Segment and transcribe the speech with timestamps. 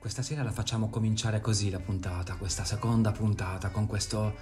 [0.00, 4.32] Questa sera la facciamo cominciare così la puntata, questa seconda puntata, con questo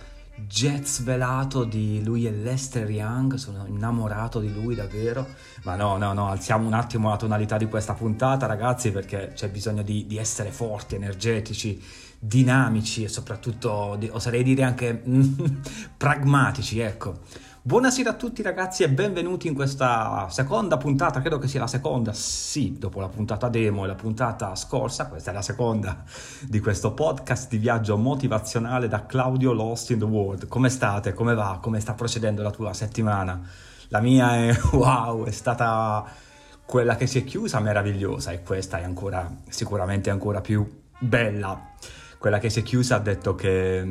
[0.46, 5.26] jet svelato di lui e Lester Young, sono innamorato di lui davvero,
[5.64, 9.50] ma no, no, no, alziamo un attimo la tonalità di questa puntata ragazzi perché c'è
[9.50, 11.82] bisogno di, di essere forti, energetici,
[12.20, 15.02] dinamici e soprattutto, oserei dire anche
[15.98, 17.18] pragmatici, ecco.
[17.60, 22.12] Buonasera a tutti ragazzi e benvenuti in questa seconda puntata, credo che sia la seconda,
[22.12, 26.04] sì, dopo la puntata demo e la puntata scorsa, questa è la seconda
[26.42, 30.46] di questo podcast di viaggio motivazionale da Claudio Lost in the World.
[30.46, 31.12] Come state?
[31.12, 31.58] Come va?
[31.60, 33.42] Come sta procedendo la tua settimana?
[33.88, 36.06] La mia è wow, è stata
[36.64, 40.64] quella che si è chiusa meravigliosa e questa è ancora sicuramente ancora più
[41.00, 41.74] bella.
[42.18, 43.84] Quella che si è chiusa ha detto che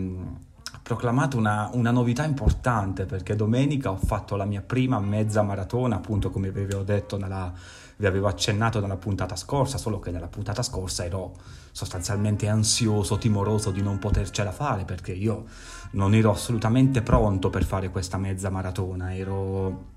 [0.88, 6.30] proclamato una, una, novità importante perché domenica ho fatto la mia prima mezza maratona, appunto
[6.30, 7.52] come vi avevo detto, nella,
[7.98, 11.34] vi avevo accennato nella puntata scorsa, solo che nella puntata scorsa ero
[11.74, 15.44] sostanzialmente ansioso, timoroso di non potercela fare perché io
[15.92, 19.88] non ero assolutamente pronto per fare questa mezza maratona, ero,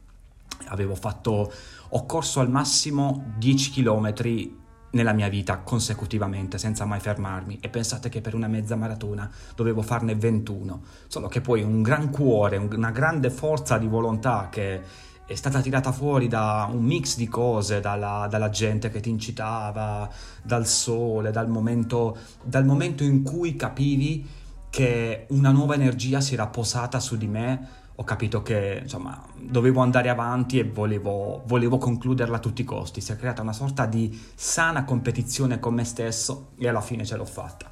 [0.70, 1.52] avevo fatto,
[1.90, 4.58] ho corso al massimo 10 chilometri
[4.90, 7.58] nella mia vita consecutivamente senza mai fermarmi.
[7.60, 12.10] E pensate che per una mezza maratona dovevo farne 21 solo che poi un gran
[12.10, 14.82] cuore una grande forza di volontà che
[15.26, 20.10] è stata tirata fuori da un mix di cose dalla, dalla gente che ti incitava
[20.42, 24.26] dal sole dal momento, dal momento in cui capivi
[24.70, 27.68] che una nuova energia si era posata su di me
[28.00, 33.02] ho capito che insomma dovevo andare avanti e volevo, volevo, concluderla a tutti i costi.
[33.02, 37.16] Si è creata una sorta di sana competizione con me stesso e alla fine ce
[37.16, 37.70] l'ho fatta.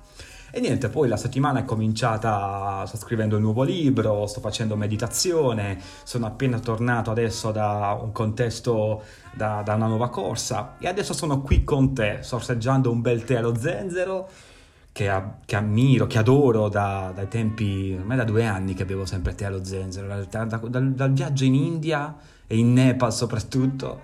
[0.50, 5.80] E niente, poi la settimana è cominciata, sto scrivendo un nuovo libro, sto facendo meditazione,
[6.04, 11.40] sono appena tornato adesso da un contesto, da, da una nuova corsa e adesso sono
[11.40, 14.28] qui con te, sorseggiando un bel tè allo zenzero
[14.98, 19.06] che, a, che, ammiro, che adoro da, dai tempi, ormai da due anni che bevo
[19.06, 22.16] sempre tè allo zenzero, da, da, dal, dal, viaggio in India
[22.48, 24.00] e in Nepal soprattutto,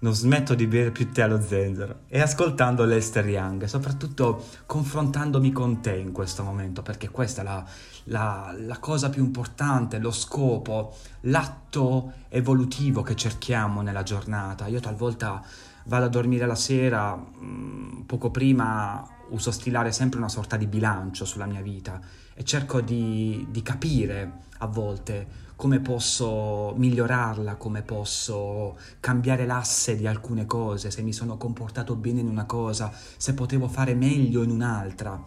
[0.00, 5.80] non smetto di bere più tè allo zenzero e ascoltando Lester Young soprattutto confrontandomi con
[5.80, 7.64] te in questo momento, perché questa è la,
[8.04, 14.66] la, la cosa più importante, lo scopo, l'atto evolutivo che cerchiamo nella giornata.
[14.66, 15.42] Io talvolta
[15.84, 21.24] vado a dormire la sera, mm, poco prima uso stilare sempre una sorta di bilancio
[21.24, 22.00] sulla mia vita
[22.34, 30.06] e cerco di, di capire a volte come posso migliorarla, come posso cambiare l'asse di
[30.06, 34.50] alcune cose, se mi sono comportato bene in una cosa, se potevo fare meglio in
[34.50, 35.22] un'altra.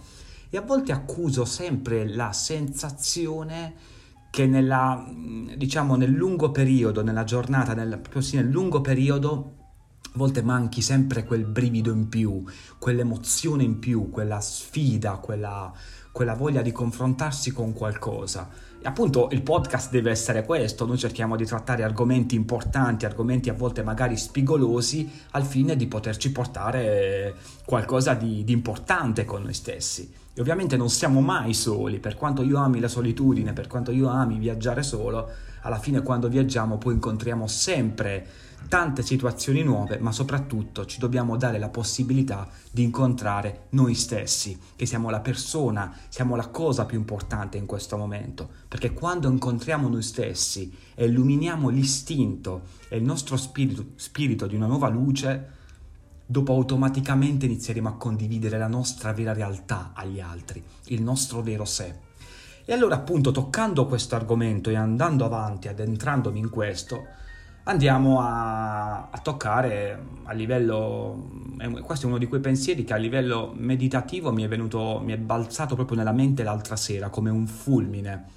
[0.49, 3.95] E a volte accuso sempre la sensazione
[4.29, 5.05] che nella,
[5.55, 9.56] diciamo, nel lungo periodo, nella giornata, nel, proprio sì, nel lungo periodo,
[10.07, 12.43] a volte manchi sempre quel brivido in più,
[12.77, 15.71] quell'emozione in più, quella sfida, quella,
[16.11, 18.49] quella voglia di confrontarsi con qualcosa.
[18.79, 23.53] E appunto il podcast deve essere questo, noi cerchiamo di trattare argomenti importanti, argomenti a
[23.53, 27.35] volte magari spigolosi, al fine di poterci portare
[27.65, 30.11] qualcosa di, di importante con noi stessi.
[30.33, 34.07] E ovviamente non siamo mai soli, per quanto io ami la solitudine, per quanto io
[34.07, 35.27] ami viaggiare solo,
[35.61, 38.27] alla fine quando viaggiamo poi incontriamo sempre
[38.67, 44.85] tante situazioni nuove, ma soprattutto ci dobbiamo dare la possibilità di incontrare noi stessi, che
[44.85, 50.03] siamo la persona, siamo la cosa più importante in questo momento, perché quando incontriamo noi
[50.03, 55.55] stessi e illuminiamo l'istinto e il nostro spirito, spirito di una nuova luce,
[56.25, 62.05] dopo automaticamente inizieremo a condividere la nostra vera realtà agli altri, il nostro vero sé.
[62.65, 67.05] E allora appunto toccando questo argomento e andando avanti, addentrandomi in questo,
[67.67, 71.29] andiamo a, a, toccare a livello,
[71.83, 75.17] questo è uno di quei pensieri che a livello meditativo mi è venuto, mi è
[75.17, 78.35] balzato proprio nella mente l'altra sera come un fulmine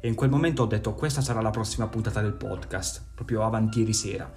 [0.00, 3.78] e in quel momento ho detto questa sarà la prossima puntata del podcast, proprio avanti
[3.78, 4.30] ieri sera,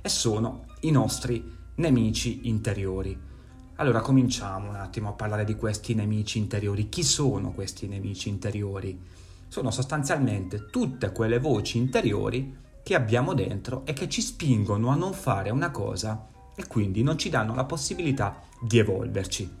[0.00, 3.28] e sono i nostri nemici interiori.
[3.76, 6.88] Allora cominciamo un attimo a parlare di questi nemici interiori.
[6.88, 8.98] Chi sono questi nemici interiori?
[9.46, 15.12] Sono sostanzialmente tutte quelle voci interiori che abbiamo dentro e che ci spingono a non
[15.12, 19.58] fare una cosa e quindi non ci danno la possibilità di evolverci.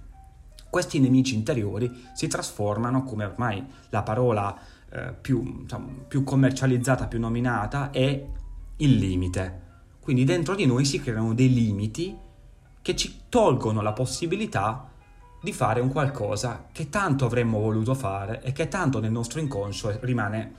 [0.68, 4.56] Questi nemici interiori si trasformano, come ormai la parola
[4.90, 8.26] eh, più, diciamo, più commercializzata, più nominata, è
[8.76, 9.68] il limite.
[10.00, 12.16] Quindi dentro di noi si creano dei limiti
[12.82, 14.88] che ci tolgono la possibilità
[15.42, 19.98] di fare un qualcosa che tanto avremmo voluto fare e che tanto nel nostro inconscio
[20.02, 20.54] rimane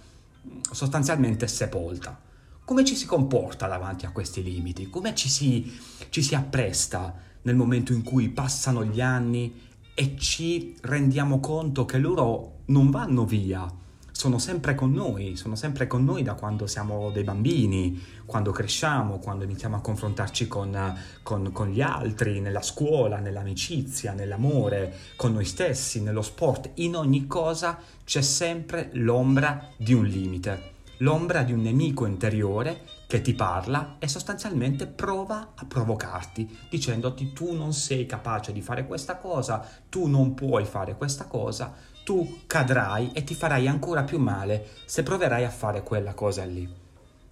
[0.72, 2.30] sostanzialmente sepolta
[2.72, 5.78] come ci si comporta davanti a questi limiti, come ci si,
[6.08, 9.54] ci si appresta nel momento in cui passano gli anni
[9.94, 13.70] e ci rendiamo conto che loro non vanno via,
[14.10, 19.20] sono sempre con noi, sono sempre con noi da quando siamo dei bambini, quando cresciamo,
[19.20, 25.44] quando iniziamo a confrontarci con, con, con, gli altri, nella scuola, nell'amicizia, nell'amore, con noi
[25.44, 31.62] stessi, nello sport, in ogni cosa c'è sempre l'ombra di un limite, l'ombra di un
[31.62, 38.52] nemico interiore che ti parla e sostanzialmente prova a provocarti dicendoti tu non sei capace
[38.52, 43.68] di fare questa cosa, tu non puoi fare questa cosa, tu cadrai e ti farai
[43.68, 46.68] ancora più male se proverai a fare quella cosa lì.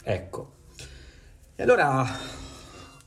[0.04, 0.54] Ecco.
[1.56, 2.06] E allora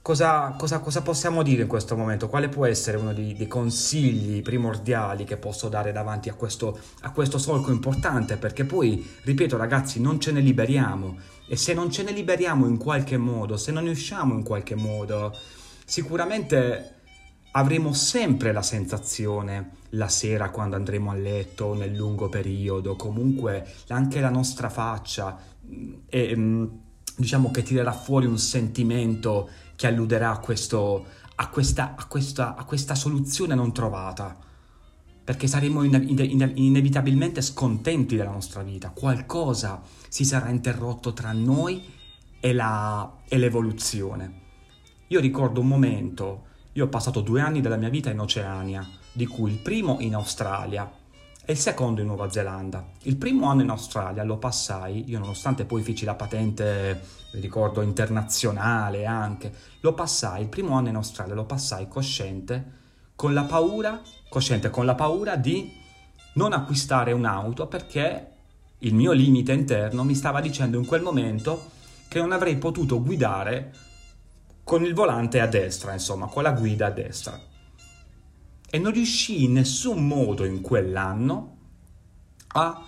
[0.02, 2.28] cosa, cosa, cosa possiamo dire in questo momento?
[2.28, 7.12] Quale può essere uno dei, dei consigli primordiali che posso dare davanti a questo, a
[7.12, 8.36] questo solco importante?
[8.36, 11.16] Perché poi, ripeto ragazzi, non ce ne liberiamo
[11.46, 14.74] e se non ce ne liberiamo in qualche modo, se non ne usciamo in qualche
[14.74, 15.32] modo,
[15.84, 16.96] sicuramente
[17.52, 24.20] avremo sempre la sensazione la sera quando andremo a letto nel lungo periodo, comunque anche
[24.20, 25.38] la nostra faccia
[26.06, 26.66] e, mm,
[27.16, 29.50] diciamo che tirerà fuori un sentimento
[29.82, 34.36] che alluderà a, questo, a, questa, a, questa, a questa, soluzione non trovata.
[35.24, 41.82] Perché saremo ine- ine- inevitabilmente scontenti della nostra vita, qualcosa si sarà interrotto tra noi
[42.38, 44.40] e, la, e l'evoluzione.
[45.08, 46.44] Io ricordo un momento
[46.74, 50.14] io ho passato due anni della mia vita in Oceania, di cui il primo in
[50.14, 50.88] Australia
[51.44, 52.84] e il secondo in Nuova Zelanda.
[53.02, 57.00] Il primo anno in Australia lo passai, io nonostante poi feci la patente,
[57.32, 62.80] ricordo, internazionale anche, lo passai, il primo anno in Australia lo passai cosciente,
[63.16, 65.80] con la paura, cosciente con la paura di
[66.34, 68.28] non acquistare un'auto perché
[68.78, 71.70] il mio limite interno mi stava dicendo in quel momento
[72.08, 73.72] che non avrei potuto guidare
[74.64, 77.38] con il volante a destra, insomma, con la guida a destra.
[78.74, 81.56] E non riuscii in nessun modo in quell'anno
[82.54, 82.82] a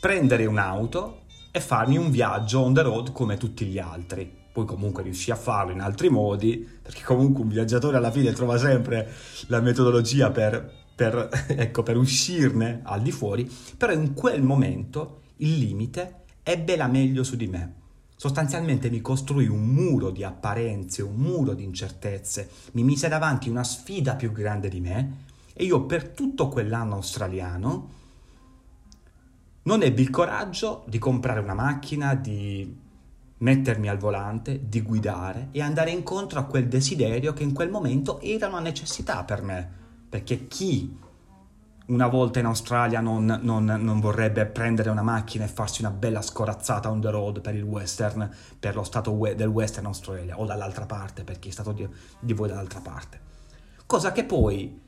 [0.00, 4.32] prendere un'auto e farmi un viaggio on the road come tutti gli altri.
[4.50, 8.56] Poi comunque riuscii a farlo in altri modi, perché comunque un viaggiatore alla fine trova
[8.56, 9.12] sempre
[9.48, 13.46] la metodologia per, per, ecco, per uscirne al di fuori,
[13.76, 17.79] però in quel momento il limite ebbe la meglio su di me
[18.20, 23.64] Sostanzialmente mi costruì un muro di apparenze, un muro di incertezze, mi mise davanti una
[23.64, 25.24] sfida più grande di me
[25.54, 27.88] e io per tutto quell'anno australiano
[29.62, 32.76] non ebbi il coraggio di comprare una macchina, di
[33.38, 38.20] mettermi al volante, di guidare e andare incontro a quel desiderio che in quel momento
[38.20, 39.66] era una necessità per me,
[40.10, 40.94] perché chi
[41.86, 46.22] una volta in Australia non, non, non, vorrebbe prendere una macchina e farsi una bella
[46.22, 50.44] scorazzata on the road per il western, per lo stato we- del western Australia, o
[50.44, 51.88] dall'altra parte, per chi è stato di,
[52.20, 53.20] di, voi dall'altra parte.
[53.86, 54.80] Cosa che poi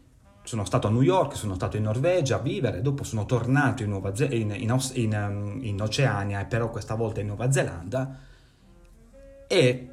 [0.44, 4.12] sono stato a New York, sono stato in Norvegia a vivere, dopo sono tornato in,
[4.14, 8.16] Ze- in, in, um, in Oceania, e però questa volta in Nuova Zelanda,
[9.48, 9.88] e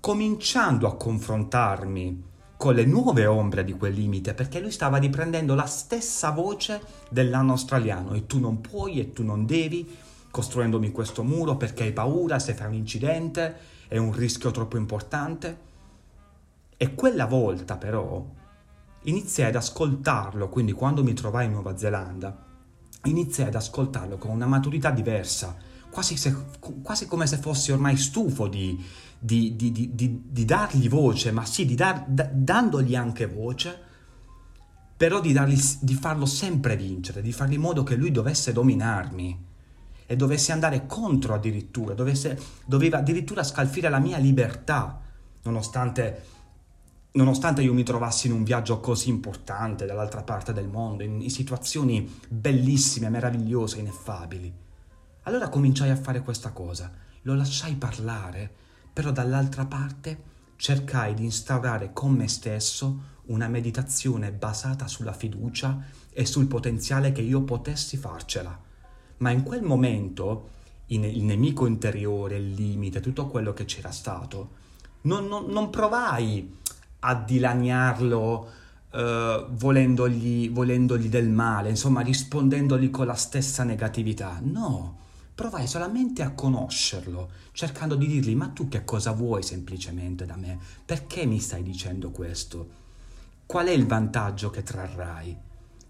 [0.00, 2.27] cominciando a confrontarmi
[2.58, 7.52] con le nuove ombre di quel limite, perché lui stava riprendendo la stessa voce dell'anno
[7.52, 9.88] australiano, e tu non puoi e tu non devi,
[10.28, 13.56] costruendomi questo muro perché hai paura se fai un incidente,
[13.86, 15.66] è un rischio troppo importante.
[16.76, 18.26] E quella volta però
[19.02, 22.44] iniziai ad ascoltarlo, quindi quando mi trovai in Nuova Zelanda,
[23.04, 25.56] iniziai ad ascoltarlo con una maturità diversa,
[25.90, 26.34] quasi, se,
[26.82, 28.82] quasi come se fossi ormai stufo di,
[29.18, 33.86] di, di, di, dargli voce, ma sì, dar, da, dandogli anche voce,
[34.96, 39.46] però di, dargli, di farlo sempre vincere, di fargli in modo che lui dovesse dominarmi
[40.06, 45.00] e dovesse andare contro addirittura, dovesse, doveva addirittura scalfire la mia libertà,
[45.42, 46.24] nonostante,
[47.12, 51.30] nonostante io mi trovassi in un viaggio così importante dall'altra parte del mondo, in, in
[51.30, 54.66] situazioni bellissime, meravigliose, ineffabili.
[55.28, 56.90] Allora cominciai a fare questa cosa,
[57.22, 58.50] lo lasciai parlare
[58.94, 60.22] però dall'altra parte
[60.56, 67.20] cercai di instaurare con me stesso una meditazione basata sulla fiducia e sul potenziale che
[67.20, 68.58] io potessi farcela.
[69.18, 70.48] Ma in quel momento
[70.86, 74.52] il nemico interiore, il limite, tutto quello che c'era stato,
[75.02, 76.56] non, non, non provai
[77.00, 78.48] a dilaniarlo
[78.92, 78.98] uh,
[79.50, 84.40] volendogli, volendogli del male, insomma rispondendogli con la stessa negatività.
[84.42, 85.06] No,
[85.38, 90.58] provai solamente a conoscerlo, cercando di dirgli ma tu che cosa vuoi semplicemente da me?
[90.84, 92.68] Perché mi stai dicendo questo?
[93.46, 95.36] Qual è il vantaggio che trarrai?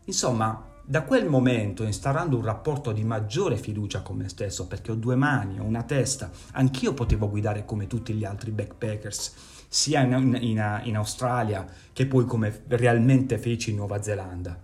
[0.05, 4.95] Insomma, Da quel momento, instaurando un rapporto di maggiore fiducia con me stesso, perché ho
[4.95, 9.35] due mani, ho una testa, anch'io potevo guidare come tutti gli altri backpackers,
[9.69, 14.59] sia in, in, in Australia che poi come realmente feci in Nuova Zelanda.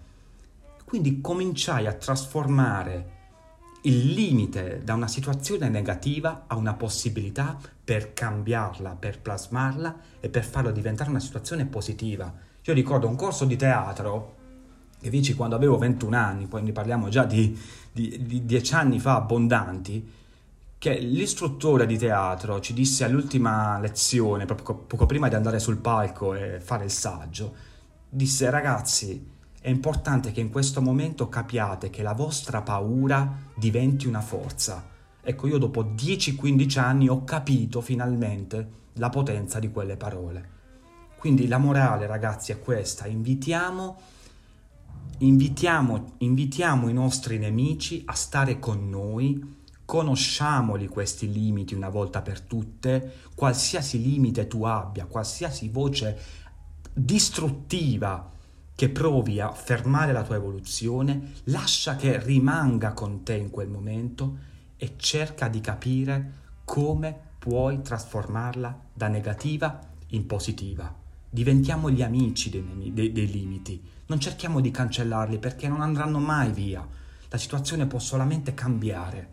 [0.84, 3.13] Quindi cominciai a trasformare
[3.86, 10.44] il limite da una situazione negativa a una possibilità per cambiarla, per plasmarla e per
[10.44, 12.32] farlo diventare una situazione positiva.
[12.62, 14.36] Io ricordo un corso di teatro
[15.00, 17.58] che feci quando avevo 21 anni, poi ne parliamo già di,
[17.92, 20.10] di, di 10 anni fa abbondanti,
[20.78, 26.32] che l'istruttore di teatro ci disse all'ultima lezione, proprio poco prima di andare sul palco
[26.32, 27.54] e fare il saggio,
[28.08, 29.32] disse ragazzi,
[29.64, 34.86] è importante che in questo momento capiate che la vostra paura diventi una forza.
[35.22, 40.50] Ecco, io dopo 10-15 anni ho capito finalmente la potenza di quelle parole.
[41.16, 43.06] Quindi la morale, ragazzi, è questa.
[43.06, 43.96] Invitiamo,
[45.20, 52.42] invitiamo, invitiamo i nostri nemici a stare con noi, conosciamoli questi limiti una volta per
[52.42, 56.20] tutte, qualsiasi limite tu abbia, qualsiasi voce
[56.92, 58.32] distruttiva
[58.74, 64.36] che provi a fermare la tua evoluzione, lascia che rimanga con te in quel momento
[64.76, 66.32] e cerca di capire
[66.64, 69.78] come puoi trasformarla da negativa
[70.08, 70.92] in positiva.
[71.30, 76.52] Diventiamo gli amici dei, dei, dei limiti, non cerchiamo di cancellarli perché non andranno mai
[76.52, 76.86] via.
[77.28, 79.32] La situazione può solamente cambiare,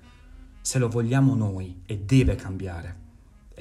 [0.62, 3.10] se lo vogliamo noi, e deve cambiare.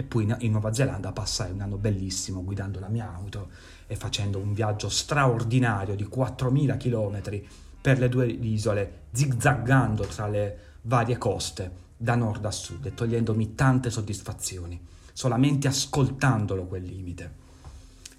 [0.00, 3.50] E poi in Nuova Zelanda passai un anno bellissimo guidando la mia auto
[3.87, 7.42] e facendo un viaggio straordinario di 4.000 km
[7.83, 13.54] per le due isole, zigzaggando tra le varie coste da nord a sud e togliendomi
[13.54, 14.80] tante soddisfazioni,
[15.12, 17.35] solamente ascoltandolo quel limite.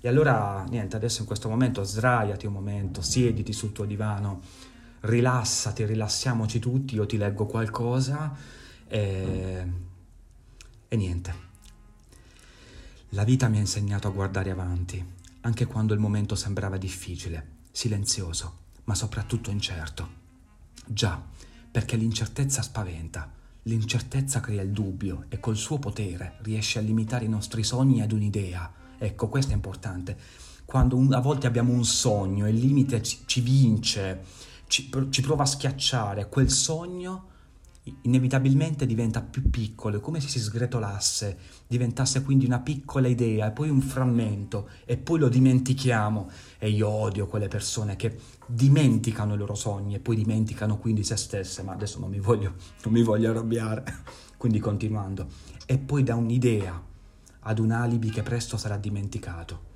[0.01, 4.41] E allora, niente, adesso in questo momento sdraiati un momento, siediti sul tuo divano,
[4.99, 8.35] rilassati, rilassiamoci tutti, io ti leggo qualcosa
[8.87, 9.65] e,
[10.87, 11.49] e niente.
[13.13, 15.05] La vita mi ha insegnato a guardare avanti,
[15.41, 20.07] anche quando il momento sembrava difficile, silenzioso, ma soprattutto incerto.
[20.85, 21.21] Già,
[21.69, 23.29] perché l'incertezza spaventa,
[23.63, 28.13] l'incertezza crea il dubbio e col suo potere riesce a limitare i nostri sogni ad
[28.13, 28.71] un'idea.
[28.97, 30.17] Ecco, questo è importante.
[30.63, 34.23] Quando un, a volte abbiamo un sogno e il limite ci, ci vince,
[34.67, 37.27] ci, ci prova a schiacciare, quel sogno
[38.03, 43.51] inevitabilmente diventa più piccolo, è come se si sgretolasse, diventasse quindi una piccola idea e
[43.51, 46.29] poi un frammento e poi lo dimentichiamo.
[46.59, 51.15] E io odio quelle persone che dimenticano i loro sogni e poi dimenticano quindi se
[51.15, 53.83] stesse, ma adesso non mi voglio, non mi voglio arrabbiare,
[54.37, 55.27] quindi continuando,
[55.65, 56.89] e poi da un'idea
[57.43, 59.69] ad un alibi che presto sarà dimenticato.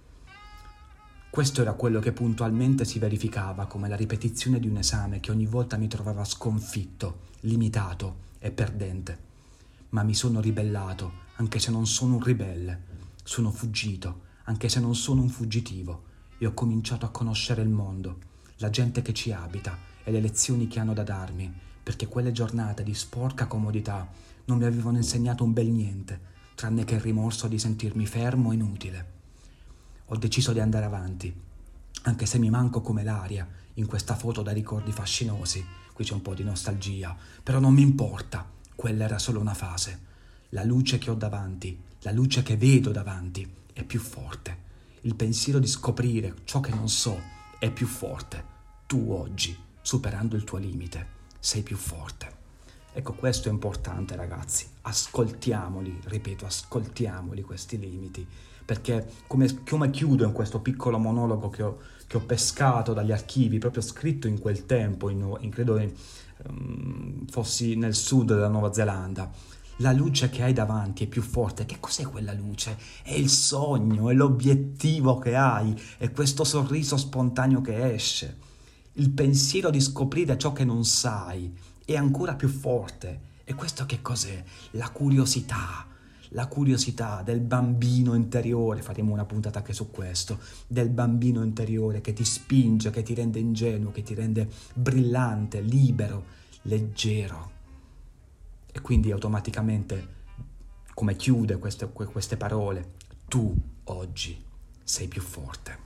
[1.36, 5.46] Questo era quello che puntualmente si verificava come la ripetizione di un esame che ogni
[5.46, 9.20] volta mi trovava sconfitto, limitato e perdente.
[9.90, 12.84] Ma mi sono ribellato, anche se non sono un ribelle.
[13.22, 16.04] Sono fuggito, anche se non sono un fuggitivo.
[16.38, 18.20] E ho cominciato a conoscere il mondo,
[18.60, 22.82] la gente che ci abita e le lezioni che hanno da darmi, perché quelle giornate
[22.82, 24.08] di sporca comodità
[24.46, 26.18] non mi avevano insegnato un bel niente,
[26.56, 29.15] tranne che il rimorso di sentirmi fermo e inutile
[30.08, 31.34] ho deciso di andare avanti,
[32.04, 35.66] anche se mi manco come l'aria in questa foto da ricordi fascinosi.
[35.92, 40.14] Qui c'è un po' di nostalgia, però non mi importa, quella era solo una fase.
[40.50, 44.64] La luce che ho davanti, la luce che vedo davanti è più forte.
[45.02, 47.20] Il pensiero di scoprire ciò che non so
[47.58, 48.54] è più forte.
[48.86, 51.08] Tu oggi, superando il tuo limite,
[51.40, 52.34] sei più forte.
[52.94, 58.26] Ecco, questo è importante ragazzi, ascoltiamoli, ripeto, ascoltiamoli questi limiti
[58.66, 63.60] perché come, come chiudo in questo piccolo monologo che ho, che ho, pescato dagli archivi,
[63.60, 65.92] proprio scritto in quel tempo, in, in, credo in,
[66.48, 69.32] um, fossi nel sud della Nuova Zelanda,
[69.80, 71.66] la luce che hai davanti è più forte.
[71.66, 72.78] Che cos'è quella luce?
[73.04, 78.38] È il sogno, è l'obiettivo che hai, è questo sorriso spontaneo che esce.
[78.94, 81.54] Il pensiero di scoprire ciò che non sai
[81.84, 83.34] è ancora più forte.
[83.44, 84.44] E questo che cos'è?
[84.72, 85.86] La curiosità
[86.36, 90.38] la curiosità del bambino interiore, faremo una puntata anche su questo,
[90.68, 96.24] del bambino interiore che ti spinge, che ti rende ingenuo, che ti rende brillante, libero,
[96.64, 97.52] leggero.
[98.70, 100.08] E quindi automaticamente,
[100.94, 102.92] come chiude queste, queste parole,
[103.30, 104.44] tu oggi
[104.84, 105.85] sei più forte.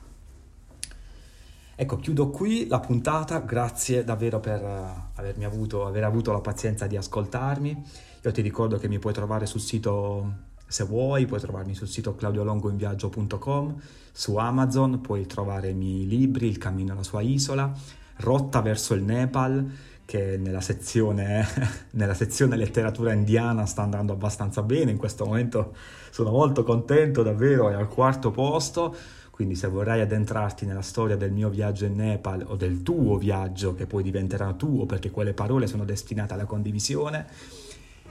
[1.81, 6.87] Ecco, chiudo qui la puntata, grazie davvero per uh, avermi avuto, aver avuto la pazienza
[6.87, 7.85] di ascoltarmi.
[8.21, 10.33] Io ti ricordo che mi puoi trovare sul sito,
[10.67, 13.81] se vuoi, puoi trovarmi sul sito claudiolongoinviaggio.com,
[14.11, 17.71] su Amazon puoi trovare i miei libri, Il cammino alla sua isola,
[18.17, 19.71] Rotta verso il Nepal,
[20.03, 21.47] che nella sezione,
[21.91, 25.73] nella sezione letteratura indiana sta andando abbastanza bene, in questo momento.
[26.09, 28.93] Sono molto contento, davvero è al quarto posto,
[29.39, 33.73] quindi se vorrai addentrarti nella storia del mio viaggio in Nepal o del tuo viaggio,
[33.73, 37.25] che poi diventerà tuo perché quelle parole sono destinate alla condivisione,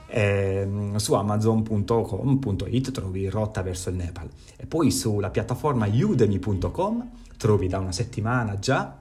[0.07, 0.67] eh,
[0.97, 4.27] su amazon.com.it trovi Rotta verso il Nepal.
[4.57, 8.97] E poi sulla piattaforma udemy.com trovi da una settimana già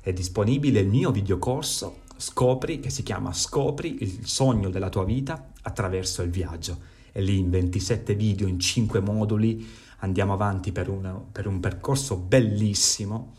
[0.00, 5.52] è disponibile il mio videocorso Scopri che si chiama Scopri il sogno della tua vita
[5.62, 6.78] attraverso il viaggio.
[7.12, 12.16] E lì in 27 video in 5 moduli andiamo avanti per, una, per un percorso
[12.16, 13.34] bellissimo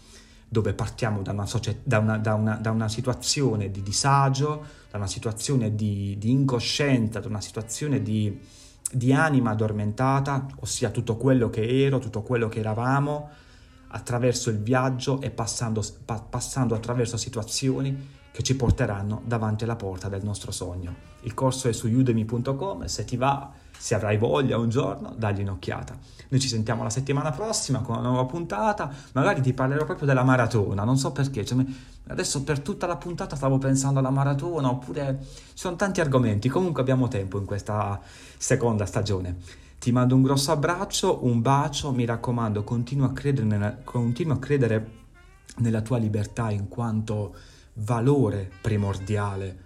[0.47, 1.47] dove partiamo da una,
[1.83, 7.21] da, una, da, una, da una, situazione di disagio, da una situazione di, di incoscienza,
[7.21, 8.37] da una situazione di,
[8.91, 13.29] di, anima addormentata, ossia tutto quello che ero, tutto quello che eravamo,
[13.93, 20.09] attraverso il viaggio e passando, pa- passando attraverso situazioni che ci porteranno davanti alla porta
[20.09, 20.95] del nostro sogno.
[21.21, 25.97] Il corso è su udemy.com, se ti va se avrai voglia un giorno, dagli un'occhiata.
[26.29, 30.23] Noi ci sentiamo la settimana prossima con una nuova puntata, magari ti parlerò proprio della
[30.23, 31.65] maratona, non so perché, cioè,
[32.07, 36.81] adesso per tutta la puntata stavo pensando alla maratona, oppure ci sono tanti argomenti, comunque
[36.81, 37.99] abbiamo tempo in questa
[38.37, 39.37] seconda stagione.
[39.79, 44.39] Ti mando un grosso abbraccio, un bacio, mi raccomando, continua a credere nella, continua a
[44.39, 44.91] credere
[45.57, 47.33] nella tua libertà in quanto
[47.73, 49.57] valore primordiale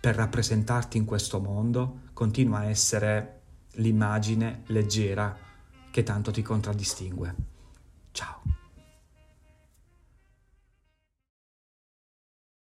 [0.00, 3.39] per rappresentarti in questo mondo, continua a essere
[3.80, 5.36] l'immagine leggera
[5.90, 7.34] che tanto ti contraddistingue.
[8.12, 8.59] Ciao.